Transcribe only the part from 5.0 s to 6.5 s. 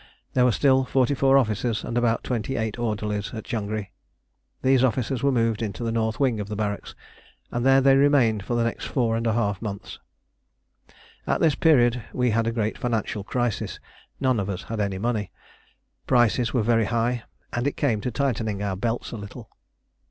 were moved into the north wing of